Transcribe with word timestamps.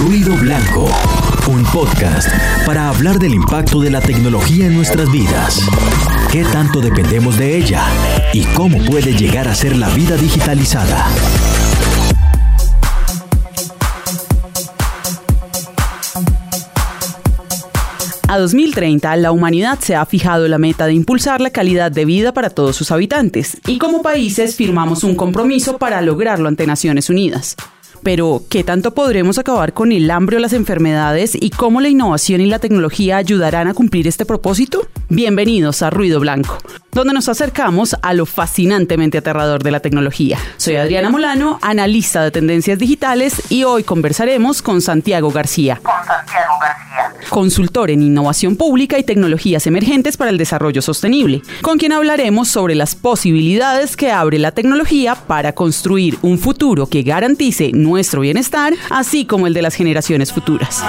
Ruido 0.00 0.34
Blanco, 0.34 0.88
un 1.46 1.62
podcast 1.64 2.30
para 2.64 2.88
hablar 2.88 3.18
del 3.18 3.34
impacto 3.34 3.80
de 3.80 3.90
la 3.90 4.00
tecnología 4.00 4.66
en 4.66 4.74
nuestras 4.74 5.12
vidas. 5.12 5.60
¿Qué 6.32 6.42
tanto 6.42 6.80
dependemos 6.80 7.36
de 7.36 7.58
ella? 7.58 7.84
¿Y 8.32 8.44
cómo 8.44 8.82
puede 8.86 9.14
llegar 9.14 9.46
a 9.46 9.54
ser 9.54 9.76
la 9.76 9.90
vida 9.90 10.16
digitalizada? 10.16 11.06
A 18.26 18.38
2030, 18.38 19.16
la 19.16 19.32
humanidad 19.32 19.78
se 19.80 19.96
ha 19.96 20.06
fijado 20.06 20.48
la 20.48 20.56
meta 20.56 20.86
de 20.86 20.94
impulsar 20.94 21.42
la 21.42 21.50
calidad 21.50 21.92
de 21.92 22.06
vida 22.06 22.32
para 22.32 22.48
todos 22.48 22.74
sus 22.74 22.90
habitantes, 22.90 23.58
y 23.66 23.76
como 23.76 24.00
países 24.00 24.56
firmamos 24.56 25.04
un 25.04 25.14
compromiso 25.14 25.76
para 25.76 26.00
lograrlo 26.00 26.48
ante 26.48 26.66
Naciones 26.66 27.10
Unidas. 27.10 27.56
Pero, 28.02 28.42
¿qué 28.48 28.64
tanto 28.64 28.94
podremos 28.94 29.38
acabar 29.38 29.74
con 29.74 29.92
el 29.92 30.10
hambre 30.10 30.38
o 30.38 30.40
las 30.40 30.54
enfermedades 30.54 31.36
y 31.38 31.50
cómo 31.50 31.80
la 31.80 31.88
innovación 31.88 32.40
y 32.40 32.46
la 32.46 32.58
tecnología 32.58 33.18
ayudarán 33.18 33.68
a 33.68 33.74
cumplir 33.74 34.08
este 34.08 34.24
propósito? 34.24 34.86
Bienvenidos 35.10 35.82
a 35.82 35.90
Ruido 35.90 36.18
Blanco, 36.18 36.56
donde 36.92 37.14
nos 37.14 37.28
acercamos 37.28 37.96
a 38.02 38.14
lo 38.14 38.26
fascinantemente 38.26 39.18
aterrador 39.18 39.62
de 39.62 39.70
la 39.70 39.80
tecnología. 39.80 40.38
Soy 40.56 40.76
Adriana 40.76 41.10
Molano, 41.10 41.58
analista 41.62 42.22
de 42.22 42.30
tendencias 42.30 42.78
digitales, 42.78 43.50
y 43.50 43.64
hoy 43.64 43.84
conversaremos 43.84 44.62
con 44.62 44.80
Santiago 44.80 45.30
García. 45.30 45.80
Con 45.82 46.04
Santiago 46.04 46.54
García. 46.60 47.28
Consultor 47.28 47.90
en 47.90 48.02
innovación 48.02 48.56
pública 48.56 48.98
y 48.98 49.04
tecnologías 49.04 49.66
emergentes 49.66 50.16
para 50.16 50.30
el 50.30 50.38
desarrollo 50.38 50.82
sostenible, 50.82 51.42
con 51.62 51.78
quien 51.78 51.92
hablaremos 51.92 52.48
sobre 52.48 52.74
las 52.74 52.94
posibilidades 52.94 53.96
que 53.96 54.10
abre 54.10 54.38
la 54.38 54.52
tecnología 54.52 55.14
para 55.14 55.52
construir 55.52 56.18
un 56.22 56.38
futuro 56.38 56.86
que 56.86 57.02
garantice 57.02 57.70
nuestro 57.72 58.20
bienestar, 58.20 58.74
así 58.90 59.24
como 59.24 59.46
el 59.46 59.54
de 59.54 59.62
las 59.62 59.74
generaciones 59.74 60.32
futuras. 60.32 60.82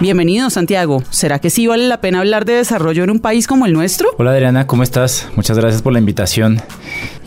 Bienvenido, 0.00 0.48
Santiago. 0.48 1.02
¿Será 1.10 1.40
que 1.40 1.50
sí 1.50 1.66
vale 1.66 1.86
la 1.86 2.00
pena 2.00 2.20
hablar 2.20 2.46
de 2.46 2.54
desarrollo 2.54 3.04
en 3.04 3.10
un 3.10 3.20
país 3.20 3.46
como 3.46 3.66
el 3.66 3.74
nuestro? 3.74 4.08
Hola 4.16 4.30
Adriana, 4.30 4.66
¿cómo 4.66 4.82
estás? 4.82 5.28
Muchas 5.36 5.58
gracias 5.58 5.82
por 5.82 5.92
la 5.92 5.98
invitación. 5.98 6.62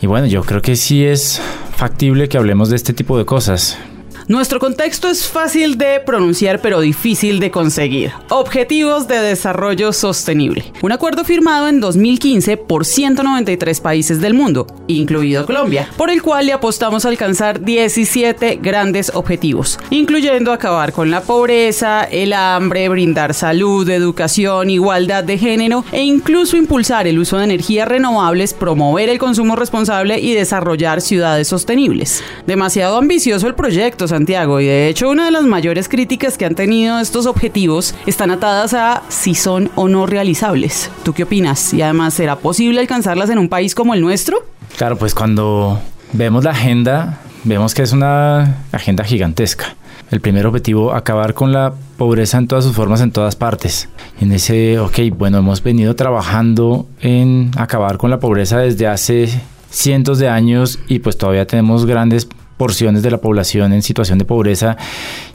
Y 0.02 0.08
bueno, 0.08 0.26
yo 0.26 0.42
creo 0.42 0.60
que 0.60 0.74
sí 0.74 1.04
es 1.04 1.40
factible 1.76 2.28
que 2.28 2.36
hablemos 2.36 2.70
de 2.70 2.76
este 2.76 2.92
tipo 2.92 3.16
de 3.16 3.24
cosas. 3.24 3.78
Nuestro 4.26 4.58
contexto 4.58 5.08
es 5.08 5.26
fácil 5.26 5.76
de 5.76 6.00
pronunciar 6.00 6.62
pero 6.62 6.80
difícil 6.80 7.40
de 7.40 7.50
conseguir. 7.50 8.12
Objetivos 8.30 9.06
de 9.06 9.20
Desarrollo 9.20 9.92
Sostenible. 9.92 10.72
Un 10.80 10.92
acuerdo 10.92 11.24
firmado 11.24 11.68
en 11.68 11.78
2015 11.78 12.56
por 12.56 12.86
193 12.86 13.82
países 13.82 14.22
del 14.22 14.32
mundo, 14.32 14.66
incluido 14.86 15.44
Colombia, 15.44 15.90
por 15.98 16.08
el 16.08 16.22
cual 16.22 16.46
le 16.46 16.54
apostamos 16.54 17.04
a 17.04 17.10
alcanzar 17.10 17.60
17 17.60 18.60
grandes 18.62 19.12
objetivos, 19.14 19.78
incluyendo 19.90 20.54
acabar 20.54 20.94
con 20.94 21.10
la 21.10 21.20
pobreza, 21.20 22.04
el 22.04 22.32
hambre, 22.32 22.88
brindar 22.88 23.34
salud, 23.34 23.86
educación, 23.90 24.70
igualdad 24.70 25.22
de 25.22 25.36
género 25.36 25.84
e 25.92 26.02
incluso 26.02 26.56
impulsar 26.56 27.06
el 27.06 27.18
uso 27.18 27.36
de 27.36 27.44
energías 27.44 27.86
renovables, 27.88 28.54
promover 28.54 29.10
el 29.10 29.18
consumo 29.18 29.54
responsable 29.54 30.18
y 30.18 30.32
desarrollar 30.32 31.02
ciudades 31.02 31.46
sostenibles. 31.46 32.24
Demasiado 32.46 32.96
ambicioso 32.96 33.46
el 33.46 33.54
proyecto, 33.54 34.08
Santiago, 34.14 34.60
y 34.60 34.66
de 34.66 34.88
hecho 34.88 35.10
una 35.10 35.24
de 35.24 35.32
las 35.32 35.42
mayores 35.42 35.88
críticas 35.88 36.38
que 36.38 36.44
han 36.44 36.54
tenido 36.54 37.00
estos 37.00 37.26
objetivos 37.26 37.96
están 38.06 38.30
atadas 38.30 38.72
a 38.72 39.02
si 39.08 39.34
son 39.34 39.70
o 39.74 39.88
no 39.88 40.06
realizables. 40.06 40.88
¿Tú 41.02 41.12
qué 41.12 41.24
opinas? 41.24 41.74
Y 41.74 41.82
además, 41.82 42.14
¿será 42.14 42.36
posible 42.36 42.78
alcanzarlas 42.78 43.28
en 43.30 43.38
un 43.38 43.48
país 43.48 43.74
como 43.74 43.92
el 43.92 44.00
nuestro? 44.00 44.38
Claro, 44.76 44.96
pues 44.96 45.14
cuando 45.14 45.80
vemos 46.12 46.44
la 46.44 46.52
agenda, 46.52 47.18
vemos 47.42 47.74
que 47.74 47.82
es 47.82 47.92
una 47.92 48.58
agenda 48.70 49.02
gigantesca. 49.02 49.74
El 50.12 50.20
primer 50.20 50.46
objetivo, 50.46 50.94
acabar 50.94 51.34
con 51.34 51.52
la 51.52 51.74
pobreza 51.96 52.38
en 52.38 52.46
todas 52.46 52.64
sus 52.64 52.76
formas, 52.76 53.00
en 53.00 53.10
todas 53.10 53.34
partes. 53.34 53.88
En 54.20 54.30
ese, 54.30 54.78
ok, 54.78 54.98
bueno, 55.16 55.38
hemos 55.38 55.60
venido 55.60 55.96
trabajando 55.96 56.86
en 57.00 57.50
acabar 57.56 57.98
con 57.98 58.10
la 58.10 58.20
pobreza 58.20 58.58
desde 58.58 58.86
hace 58.86 59.28
cientos 59.70 60.20
de 60.20 60.28
años 60.28 60.78
y 60.86 61.00
pues 61.00 61.18
todavía 61.18 61.46
tenemos 61.46 61.84
grandes 61.84 62.28
porciones 62.56 63.02
de 63.02 63.10
la 63.10 63.18
población 63.18 63.72
en 63.72 63.82
situación 63.82 64.18
de 64.18 64.24
pobreza 64.24 64.76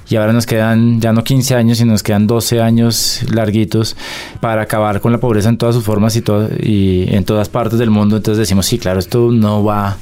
y 0.09 0.16
ahora 0.16 0.34
nos 0.34 0.46
quedan 0.46 1.00
ya 1.00 1.13
no 1.13 1.24
15 1.24 1.56
años, 1.56 1.78
sino 1.78 1.91
nos 1.91 2.03
quedan 2.03 2.25
12 2.25 2.62
años 2.62 3.22
larguitos 3.31 3.96
para 4.40 4.63
acabar 4.63 5.02
con 5.02 5.12
la 5.12 5.19
pobreza 5.19 5.50
en 5.50 5.58
todas 5.58 5.75
sus 5.75 5.84
formas 5.84 6.16
y, 6.16 6.24
y 6.63 7.08
en 7.13 7.24
todas 7.25 7.50
partes 7.50 7.78
del 7.78 7.91
mundo. 7.91 8.18
Entonces 8.18 8.40
decimos, 8.40 8.66
sí, 8.66 8.79
claro, 8.79 9.00
esto 9.00 9.29
no 9.31 9.63
va 9.63 9.97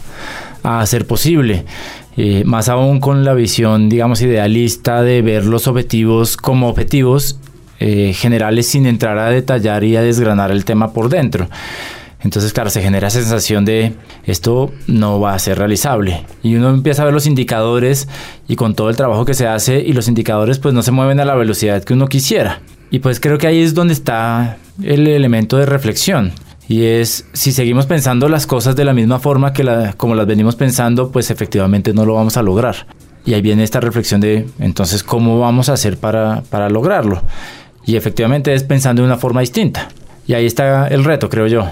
a 0.64 0.86
ser 0.86 1.06
posible. 1.06 1.66
Eh, 2.16 2.44
más 2.46 2.68
aún 2.68 3.00
con 3.00 3.24
la 3.24 3.34
visión, 3.34 3.90
digamos, 3.90 4.22
idealista 4.22 5.04
de 5.04 5.22
ver 5.22 5.46
los 5.46 5.68
objetivos 5.68 6.36
como 6.36 6.68
objetivos 6.68 7.38
eh, 7.80 8.14
generales 8.14 8.68
sin 8.68 8.88
entrar 8.88 9.20
a 9.20 9.30
detallar 9.30 9.84
y 9.84 9.96
a 9.98 10.02
desgranar 10.02 10.52
el 10.52 10.66
tema 10.66 10.94
por 10.94 11.10
dentro. 11.10 11.48
Entonces, 12.28 12.52
claro, 12.52 12.70
se 12.70 12.82
genera 12.82 13.10
sensación 13.10 13.64
de 13.64 13.94
esto 14.26 14.70
no 14.86 15.22
va 15.22 15.34
a 15.34 15.40
ser 15.40 15.58
realizable. 15.58 16.26
Y 16.44 16.56
uno 16.56 16.72
empieza 16.72 17.02
a 17.02 17.06
ver 17.06 17.14
los 17.14 17.26
indicadores 17.26 18.10
y 18.50 18.58
con 18.58 18.76
todo 18.76 18.90
el 18.90 18.98
trabajo 18.98 19.24
que 19.24 19.34
se 19.34 19.48
hace 19.48 19.80
y 19.80 19.94
los 19.94 20.10
indicadores 20.10 20.60
pues 20.60 20.74
no 20.74 20.82
se 20.82 20.92
mueven 20.92 21.22
a 21.22 21.26
la 21.26 21.36
velocidad 21.36 21.86
que 21.86 21.94
uno 21.94 22.10
quisiera. 22.10 22.60
Y 22.92 23.00
pues 23.00 23.22
creo 23.22 23.38
que 23.38 23.48
ahí 23.48 23.62
es 23.62 23.74
donde 23.74 23.94
está 23.94 24.58
el 24.84 25.08
elemento 25.08 25.56
de 25.56 25.68
reflexión. 25.68 26.34
Y 26.68 26.84
es, 26.84 27.24
si 27.32 27.54
seguimos 27.54 27.86
pensando 27.86 28.28
las 28.28 28.46
cosas 28.46 28.76
de 28.76 28.84
la 28.84 28.94
misma 28.94 29.20
forma 29.20 29.54
que 29.54 29.64
la, 29.64 29.94
como 29.94 30.14
las 30.14 30.28
venimos 30.28 30.58
pensando, 30.58 31.14
pues 31.14 31.32
efectivamente 31.32 31.94
no 31.94 32.06
lo 32.06 32.16
vamos 32.16 32.36
a 32.36 32.42
lograr. 32.44 32.88
Y 33.26 33.36
ahí 33.36 33.42
viene 33.42 33.64
esta 33.64 33.80
reflexión 33.80 34.20
de, 34.20 34.48
entonces, 34.60 35.02
¿cómo 35.02 35.40
vamos 35.40 35.70
a 35.70 35.74
hacer 35.74 35.98
para, 35.98 36.44
para 36.50 36.70
lograrlo? 36.70 37.22
Y 37.86 37.96
efectivamente 37.96 38.54
es 38.54 38.64
pensando 38.64 39.02
de 39.02 39.06
una 39.06 39.18
forma 39.18 39.40
distinta. 39.40 39.88
Y 40.28 40.34
ahí 40.34 40.46
está 40.46 40.90
el 40.90 41.06
reto, 41.06 41.30
creo 41.30 41.48
yo. 41.48 41.70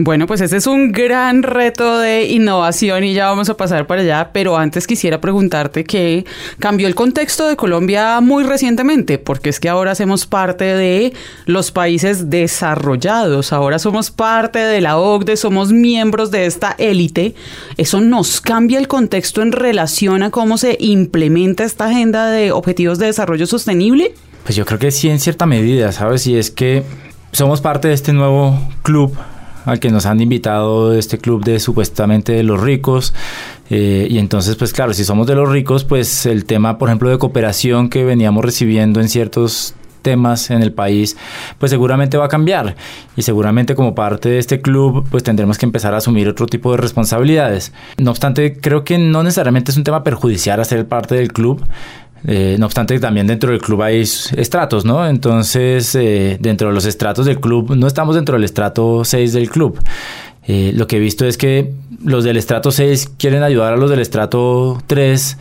Bueno, 0.00 0.28
pues 0.28 0.40
ese 0.40 0.58
es 0.58 0.68
un 0.68 0.92
gran 0.92 1.42
reto 1.42 1.98
de 1.98 2.26
innovación 2.26 3.02
y 3.02 3.14
ya 3.14 3.26
vamos 3.26 3.48
a 3.48 3.56
pasar 3.56 3.88
para 3.88 4.02
allá, 4.02 4.30
pero 4.32 4.56
antes 4.56 4.86
quisiera 4.86 5.20
preguntarte 5.20 5.82
que 5.82 6.24
cambió 6.60 6.86
el 6.86 6.94
contexto 6.94 7.48
de 7.48 7.56
Colombia 7.56 8.20
muy 8.20 8.44
recientemente, 8.44 9.18
porque 9.18 9.48
es 9.48 9.58
que 9.58 9.68
ahora 9.68 9.90
hacemos 9.90 10.24
parte 10.24 10.66
de 10.66 11.14
los 11.46 11.72
países 11.72 12.30
desarrollados, 12.30 13.52
ahora 13.52 13.80
somos 13.80 14.12
parte 14.12 14.60
de 14.60 14.80
la 14.80 14.98
OCDE, 14.98 15.36
somos 15.36 15.72
miembros 15.72 16.30
de 16.30 16.46
esta 16.46 16.76
élite. 16.78 17.34
¿Eso 17.76 18.00
nos 18.00 18.40
cambia 18.40 18.78
el 18.78 18.86
contexto 18.86 19.42
en 19.42 19.50
relación 19.50 20.22
a 20.22 20.30
cómo 20.30 20.58
se 20.58 20.76
implementa 20.78 21.64
esta 21.64 21.86
agenda 21.86 22.30
de 22.30 22.52
objetivos 22.52 23.00
de 23.00 23.06
desarrollo 23.06 23.48
sostenible? 23.48 24.14
Pues 24.44 24.54
yo 24.54 24.64
creo 24.64 24.78
que 24.78 24.92
sí, 24.92 25.08
en 25.08 25.18
cierta 25.18 25.44
medida, 25.44 25.90
¿sabes? 25.90 26.24
Y 26.28 26.36
es 26.36 26.52
que 26.52 26.84
somos 27.32 27.60
parte 27.60 27.88
de 27.88 27.94
este 27.94 28.12
nuevo 28.12 28.60
club 28.84 29.18
al 29.68 29.80
que 29.80 29.90
nos 29.90 30.06
han 30.06 30.20
invitado 30.20 30.94
este 30.94 31.18
club 31.18 31.44
de 31.44 31.60
supuestamente 31.60 32.32
de 32.32 32.42
los 32.42 32.60
ricos. 32.60 33.14
Eh, 33.70 34.06
y 34.10 34.18
entonces, 34.18 34.56
pues 34.56 34.72
claro, 34.72 34.94
si 34.94 35.04
somos 35.04 35.26
de 35.26 35.34
los 35.34 35.48
ricos, 35.50 35.84
pues 35.84 36.24
el 36.26 36.46
tema, 36.46 36.78
por 36.78 36.88
ejemplo, 36.88 37.10
de 37.10 37.18
cooperación 37.18 37.90
que 37.90 38.04
veníamos 38.04 38.44
recibiendo 38.44 39.00
en 39.00 39.08
ciertos 39.08 39.74
temas 40.00 40.50
en 40.50 40.62
el 40.62 40.72
país, 40.72 41.16
pues 41.58 41.70
seguramente 41.70 42.16
va 42.16 42.26
a 42.26 42.28
cambiar 42.28 42.76
y 43.16 43.22
seguramente 43.22 43.74
como 43.74 43.94
parte 43.94 44.28
de 44.28 44.38
este 44.38 44.60
club 44.60 45.04
pues 45.10 45.22
tendremos 45.22 45.58
que 45.58 45.66
empezar 45.66 45.92
a 45.92 45.98
asumir 45.98 46.28
otro 46.28 46.46
tipo 46.46 46.70
de 46.70 46.78
responsabilidades. 46.78 47.72
No 47.98 48.12
obstante, 48.12 48.58
creo 48.58 48.84
que 48.84 48.96
no 48.96 49.22
necesariamente 49.22 49.70
es 49.70 49.76
un 49.76 49.84
tema 49.84 50.04
perjudicial 50.04 50.60
hacer 50.60 50.86
parte 50.86 51.14
del 51.14 51.32
club, 51.32 51.62
eh, 52.26 52.56
no 52.58 52.66
obstante, 52.66 52.98
también 52.98 53.26
dentro 53.26 53.50
del 53.50 53.60
club 53.60 53.82
hay 53.82 54.00
estratos, 54.00 54.84
¿no? 54.84 55.06
Entonces, 55.06 55.94
eh, 55.94 56.36
dentro 56.40 56.68
de 56.68 56.74
los 56.74 56.84
estratos 56.84 57.26
del 57.26 57.40
club, 57.40 57.74
no 57.76 57.86
estamos 57.86 58.14
dentro 58.14 58.34
del 58.34 58.44
estrato 58.44 59.04
6 59.04 59.32
del 59.32 59.50
club. 59.50 59.80
Eh, 60.46 60.72
lo 60.74 60.86
que 60.86 60.96
he 60.96 61.00
visto 61.00 61.26
es 61.26 61.36
que 61.36 61.72
los 62.02 62.24
del 62.24 62.36
estrato 62.36 62.70
6 62.70 63.12
quieren 63.18 63.42
ayudar 63.42 63.74
a 63.74 63.76
los 63.76 63.90
del 63.90 64.00
estrato 64.00 64.82
3 64.86 65.38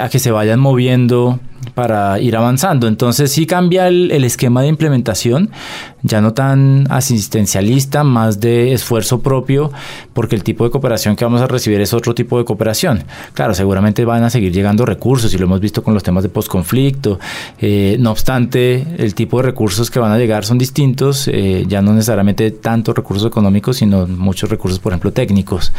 a 0.00 0.08
que 0.08 0.18
se 0.18 0.30
vayan 0.30 0.58
moviendo 0.58 1.38
para 1.74 2.20
ir 2.20 2.36
avanzando. 2.36 2.88
Entonces 2.88 3.32
sí 3.32 3.46
cambia 3.46 3.88
el, 3.88 4.24
esquema 4.24 4.62
de 4.62 4.68
implementación, 4.68 5.50
ya 6.02 6.20
no 6.20 6.32
tan 6.32 6.86
asistencialista, 6.90 8.04
más 8.04 8.40
de 8.40 8.72
esfuerzo 8.72 9.20
propio, 9.20 9.70
porque 10.12 10.36
el 10.36 10.42
tipo 10.42 10.64
de 10.64 10.70
cooperación 10.70 11.16
que 11.16 11.24
vamos 11.24 11.40
a 11.40 11.46
recibir 11.46 11.80
es 11.80 11.92
otro 11.92 12.14
tipo 12.14 12.38
de 12.38 12.44
cooperación. 12.44 13.04
Claro, 13.34 13.54
seguramente 13.54 14.04
van 14.04 14.24
a 14.24 14.30
seguir 14.30 14.52
llegando 14.52 14.86
recursos 14.86 15.32
y 15.34 15.38
lo 15.38 15.44
hemos 15.44 15.60
visto 15.60 15.82
con 15.82 15.94
los 15.94 16.02
temas 16.02 16.22
de 16.22 16.28
posconflicto. 16.28 17.18
Eh, 17.58 17.96
no 18.00 18.10
obstante, 18.10 18.86
el 18.98 19.14
tipo 19.14 19.38
de 19.38 19.44
recursos 19.44 19.90
que 19.90 19.98
van 19.98 20.12
a 20.12 20.18
llegar 20.18 20.44
son 20.44 20.58
distintos, 20.58 21.28
eh, 21.28 21.64
ya 21.68 21.82
no 21.82 21.92
necesariamente 21.92 22.50
tantos 22.50 22.94
recursos 22.94 23.26
económicos, 23.26 23.76
sino 23.78 24.06
muchos 24.06 24.50
recursos, 24.50 24.78
por 24.78 24.92
ejemplo, 24.92 25.12
técnicos 25.12 25.72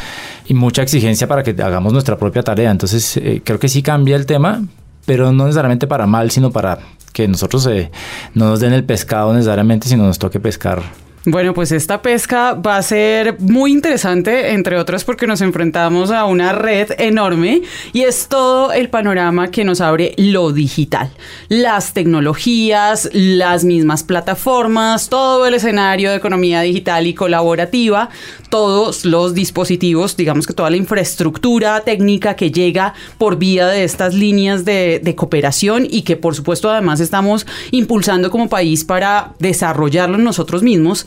y 0.47 0.53
mucha 0.53 0.81
exigencia 0.81 1.27
para 1.27 1.43
que 1.43 1.51
hagamos 1.61 1.93
nuestra 1.93 2.17
propia 2.17 2.43
tarea. 2.43 2.71
Entonces, 2.71 3.17
eh, 3.17 3.41
creo 3.43 3.59
que 3.59 3.69
sí 3.69 3.81
cambia 3.81 4.15
el 4.15 4.25
tema, 4.25 4.63
pero 5.07 5.31
no 5.31 5.45
necesariamente 5.45 5.87
para 5.87 6.05
mal, 6.05 6.31
sino 6.31 6.51
para 6.51 6.79
que 7.13 7.29
nosotros 7.29 7.65
eh, 7.67 7.89
no 8.33 8.49
nos 8.49 8.59
den 8.59 8.73
el 8.73 8.83
pescado 8.83 9.33
necesariamente, 9.33 9.87
sino 9.87 10.03
nos 10.03 10.19
toque 10.19 10.41
pescar 10.41 10.83
Bueno, 11.29 11.53
pues 11.53 11.73
esta 11.73 12.01
pesca 12.01 12.53
va 12.53 12.77
a 12.77 12.81
ser 12.81 13.37
muy 13.41 13.73
interesante, 13.73 14.53
entre 14.53 14.77
otras 14.79 15.03
porque 15.03 15.27
nos 15.27 15.41
enfrentamos 15.41 16.09
a 16.09 16.23
una 16.23 16.53
red 16.53 16.91
enorme 16.99 17.63
y 17.91 18.03
es 18.03 18.29
todo 18.29 18.71
el 18.71 18.89
panorama 18.89 19.51
que 19.51 19.65
nos 19.65 19.81
abre 19.81 20.13
lo 20.15 20.53
digital. 20.53 21.11
Las 21.49 21.91
tecnologías, 21.91 23.09
las 23.11 23.65
mismas 23.65 24.03
plataformas, 24.03 25.09
todo 25.09 25.45
el 25.45 25.55
escenario 25.55 26.11
de 26.11 26.15
economía 26.15 26.61
digital 26.61 27.05
y 27.05 27.13
colaborativa, 27.13 28.09
todos 28.49 29.03
los 29.03 29.33
dispositivos, 29.33 30.15
digamos 30.15 30.47
que 30.47 30.53
toda 30.53 30.69
la 30.69 30.77
infraestructura 30.77 31.81
técnica 31.81 32.37
que 32.37 32.51
llega 32.51 32.93
por 33.17 33.37
vía 33.37 33.67
de 33.67 33.83
estas 33.83 34.13
líneas 34.13 34.63
de, 34.63 35.01
de 35.03 35.15
cooperación 35.15 35.85
y 35.89 36.03
que 36.03 36.15
por 36.15 36.35
supuesto 36.35 36.71
además 36.71 37.01
estamos 37.01 37.45
impulsando 37.71 38.31
como 38.31 38.47
país 38.47 38.85
para 38.85 39.33
desarrollarlo 39.39 40.17
nosotros 40.17 40.63
mismos 40.63 41.05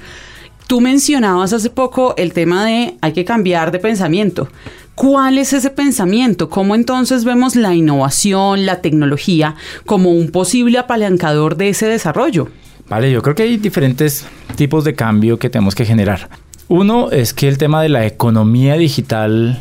Tú 0.70 0.80
mencionabas 0.80 1.52
hace 1.52 1.68
poco 1.68 2.14
el 2.16 2.32
tema 2.32 2.64
de 2.64 2.94
hay 3.00 3.12
que 3.12 3.24
cambiar 3.24 3.72
de 3.72 3.80
pensamiento. 3.80 4.46
¿Cuál 4.94 5.36
es 5.36 5.52
ese 5.52 5.70
pensamiento? 5.70 6.48
¿Cómo 6.48 6.76
entonces 6.76 7.24
vemos 7.24 7.56
la 7.56 7.74
innovación, 7.74 8.66
la 8.66 8.80
tecnología 8.80 9.56
como 9.84 10.12
un 10.12 10.30
posible 10.30 10.78
apalancador 10.78 11.56
de 11.56 11.70
ese 11.70 11.86
desarrollo? 11.86 12.50
Vale, 12.88 13.10
yo 13.10 13.20
creo 13.20 13.34
que 13.34 13.42
hay 13.42 13.56
diferentes 13.56 14.24
tipos 14.54 14.84
de 14.84 14.94
cambio 14.94 15.40
que 15.40 15.50
tenemos 15.50 15.74
que 15.74 15.84
generar. 15.84 16.28
Uno 16.68 17.10
es 17.10 17.34
que 17.34 17.48
el 17.48 17.58
tema 17.58 17.82
de 17.82 17.88
la 17.88 18.06
economía 18.06 18.76
digital, 18.76 19.60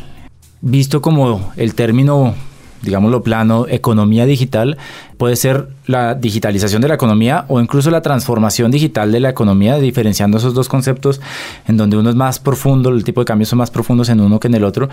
visto 0.60 1.02
como 1.02 1.52
el 1.56 1.74
término 1.74 2.36
digámoslo 2.82 3.22
plano, 3.22 3.66
economía 3.68 4.26
digital, 4.26 4.78
puede 5.18 5.36
ser 5.36 5.68
la 5.86 6.14
digitalización 6.14 6.82
de 6.82 6.88
la 6.88 6.94
economía 6.94 7.44
o 7.48 7.60
incluso 7.60 7.90
la 7.90 8.02
transformación 8.02 8.70
digital 8.70 9.12
de 9.12 9.20
la 9.20 9.30
economía, 9.30 9.76
diferenciando 9.76 10.38
esos 10.38 10.54
dos 10.54 10.68
conceptos 10.68 11.20
en 11.66 11.76
donde 11.76 11.96
uno 11.96 12.10
es 12.10 12.16
más 12.16 12.38
profundo, 12.38 12.90
el 12.90 13.04
tipo 13.04 13.20
de 13.20 13.26
cambios 13.26 13.48
son 13.48 13.58
más 13.58 13.70
profundos 13.70 14.08
en 14.08 14.20
uno 14.20 14.40
que 14.40 14.48
en 14.48 14.54
el 14.54 14.64
otro, 14.64 14.88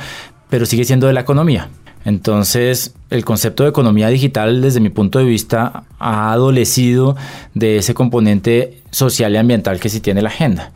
pero 0.49 0.65
sigue 0.65 0.85
siendo 0.85 1.07
de 1.07 1.13
la 1.13 1.21
economía. 1.21 1.69
Entonces, 2.05 2.93
el 3.09 3.25
concepto 3.25 3.63
de 3.63 3.69
economía 3.69 4.07
digital, 4.07 4.61
desde 4.61 4.79
mi 4.79 4.89
punto 4.89 5.19
de 5.19 5.25
vista, 5.25 5.83
ha 5.99 6.31
adolecido 6.31 7.17
de 7.53 7.77
ese 7.77 7.93
componente 7.93 8.81
social 8.91 9.33
y 9.33 9.37
ambiental 9.37 9.79
que 9.79 9.89
sí 9.89 9.99
tiene 9.99 10.21
la 10.21 10.29
agenda 10.29 10.71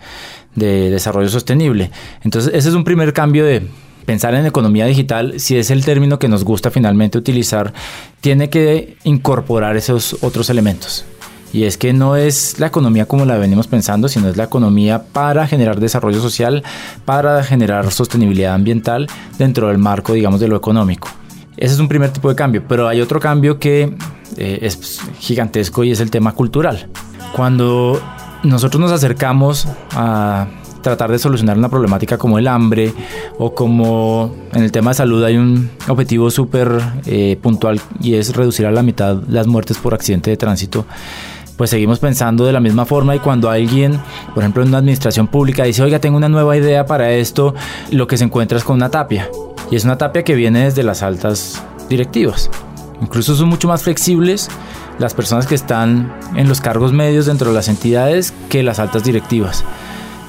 de 0.55 0.89
desarrollo 0.89 1.29
sostenible. 1.29 1.91
Entonces, 2.23 2.53
ese 2.53 2.69
es 2.69 2.75
un 2.75 2.83
primer 2.83 3.13
cambio 3.13 3.45
de, 3.45 3.65
pensar 4.05 4.33
en 4.35 4.45
economía 4.45 4.85
digital, 4.85 5.39
si 5.39 5.57
es 5.57 5.71
el 5.71 5.85
término 5.85 6.19
que 6.19 6.27
nos 6.27 6.43
gusta 6.43 6.71
finalmente 6.71 7.17
utilizar, 7.17 7.73
tiene 8.21 8.49
que 8.49 8.97
incorporar 9.03 9.77
esos 9.77 10.17
otros 10.21 10.49
elementos. 10.49 11.05
Y 11.53 11.65
es 11.65 11.77
que 11.77 11.91
no 11.91 12.15
es 12.15 12.59
la 12.59 12.67
economía 12.67 13.05
como 13.05 13.25
la 13.25 13.37
venimos 13.37 13.67
pensando, 13.67 14.07
sino 14.07 14.29
es 14.29 14.37
la 14.37 14.45
economía 14.45 15.03
para 15.11 15.47
generar 15.47 15.79
desarrollo 15.79 16.21
social, 16.21 16.63
para 17.03 17.43
generar 17.43 17.91
sostenibilidad 17.91 18.53
ambiental 18.53 19.07
dentro 19.37 19.67
del 19.67 19.77
marco, 19.77 20.13
digamos, 20.13 20.39
de 20.39 20.47
lo 20.47 20.55
económico. 20.55 21.09
Ese 21.57 21.73
es 21.73 21.79
un 21.79 21.89
primer 21.89 22.11
tipo 22.11 22.29
de 22.29 22.35
cambio, 22.35 22.63
pero 22.67 22.87
hay 22.87 23.01
otro 23.01 23.19
cambio 23.19 23.59
que 23.59 23.93
eh, 24.37 24.59
es 24.61 25.01
gigantesco 25.19 25.83
y 25.83 25.91
es 25.91 25.99
el 25.99 26.09
tema 26.09 26.33
cultural. 26.33 26.87
Cuando 27.33 28.01
nosotros 28.43 28.79
nos 28.79 28.91
acercamos 28.91 29.67
a 29.91 30.47
tratar 30.81 31.11
de 31.11 31.19
solucionar 31.19 31.57
una 31.57 31.69
problemática 31.69 32.17
como 32.17 32.39
el 32.39 32.47
hambre 32.47 32.93
o 33.37 33.53
como 33.53 34.33
en 34.53 34.63
el 34.63 34.71
tema 34.71 34.91
de 34.91 34.95
salud 34.95 35.23
hay 35.23 35.37
un 35.37 35.69
objetivo 35.87 36.29
súper 36.31 36.71
eh, 37.05 37.37
puntual 37.41 37.79
y 38.01 38.15
es 38.15 38.35
reducir 38.35 38.65
a 38.65 38.71
la 38.71 38.83
mitad 38.83 39.21
las 39.27 39.47
muertes 39.47 39.77
por 39.77 39.93
accidente 39.93 40.29
de 40.29 40.37
tránsito 40.37 40.85
pues 41.61 41.69
seguimos 41.69 41.99
pensando 41.99 42.43
de 42.43 42.53
la 42.53 42.59
misma 42.59 42.85
forma 42.85 43.15
y 43.15 43.19
cuando 43.19 43.47
alguien, 43.47 43.99
por 44.33 44.41
ejemplo 44.41 44.63
en 44.63 44.69
una 44.69 44.79
administración 44.79 45.27
pública, 45.27 45.63
dice, 45.63 45.83
oiga, 45.83 45.99
tengo 45.99 46.17
una 46.17 46.27
nueva 46.27 46.57
idea 46.57 46.87
para 46.87 47.11
esto, 47.11 47.53
lo 47.91 48.07
que 48.07 48.17
se 48.17 48.23
encuentra 48.23 48.57
es 48.57 48.63
con 48.63 48.77
una 48.77 48.89
tapia. 48.89 49.29
Y 49.69 49.75
es 49.75 49.83
una 49.83 49.95
tapia 49.95 50.23
que 50.23 50.33
viene 50.33 50.63
desde 50.63 50.81
las 50.81 51.03
altas 51.03 51.63
directivas. 51.87 52.49
Incluso 52.99 53.35
son 53.35 53.47
mucho 53.47 53.67
más 53.67 53.83
flexibles 53.83 54.49
las 54.97 55.13
personas 55.13 55.45
que 55.45 55.53
están 55.53 56.11
en 56.35 56.49
los 56.49 56.61
cargos 56.61 56.93
medios 56.93 57.27
dentro 57.27 57.49
de 57.49 57.55
las 57.55 57.67
entidades 57.67 58.33
que 58.49 58.63
las 58.63 58.79
altas 58.79 59.03
directivas. 59.03 59.63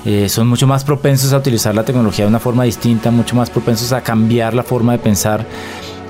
Eh, 0.05 0.29
son 0.29 0.49
mucho 0.49 0.67
más 0.67 0.85
propensos 0.85 1.33
a 1.33 1.39
utilizar 1.39 1.75
la 1.75 1.85
tecnología 1.85 2.25
de 2.25 2.29
una 2.29 2.41
forma 2.41 2.65
distinta, 2.65 3.11
mucho 3.11 3.37
más 3.37 3.51
propensos 3.51 3.93
a 3.93 4.01
cambiar 4.01 4.55
la 4.55 4.63
forma 4.63 4.93
de 4.93 4.99
pensar. 4.99 5.47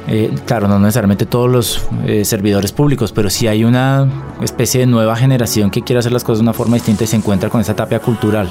Eh, 0.08 0.34
claro, 0.46 0.66
no 0.66 0.78
necesariamente 0.78 1.26
todos 1.26 1.50
los 1.50 1.82
eh, 2.06 2.24
servidores 2.24 2.72
públicos, 2.72 3.12
pero 3.12 3.30
sí 3.30 3.46
hay 3.46 3.64
una 3.64 4.08
especie 4.40 4.80
de 4.80 4.86
nueva 4.86 5.14
generación 5.14 5.70
que 5.70 5.82
quiere 5.82 6.00
hacer 6.00 6.12
las 6.12 6.24
cosas 6.24 6.38
de 6.38 6.42
una 6.42 6.52
forma 6.52 6.74
distinta 6.74 7.04
y 7.04 7.06
se 7.06 7.16
encuentra 7.16 7.50
con 7.50 7.60
esa 7.60 7.76
tapia 7.76 8.00
cultural. 8.00 8.50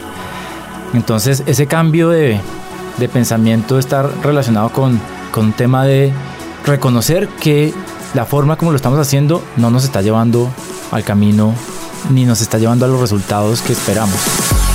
Entonces, 0.94 1.44
ese 1.48 1.68
cambio 1.68 2.10
de, 2.10 2.40
de 2.98 3.10
pensamiento 3.10 3.80
está 3.80 4.04
relacionado 4.24 4.70
con, 4.70 5.00
con 5.32 5.48
un 5.48 5.54
tema 5.54 5.86
de 5.86 6.14
reconocer 6.66 7.28
que 7.28 7.74
la 8.14 8.26
forma 8.26 8.58
como 8.58 8.72
lo 8.72 8.76
estamos 8.76 9.00
haciendo 9.00 9.42
no 9.58 9.72
nos 9.72 9.84
está 9.84 10.02
llevando 10.02 10.50
al 10.92 11.04
camino 11.04 11.54
ni 12.10 12.26
nos 12.26 12.42
está 12.42 12.58
llevando 12.58 12.86
a 12.86 12.88
los 12.88 13.00
resultados 13.00 13.62
que 13.62 13.74
esperamos. 13.74 14.71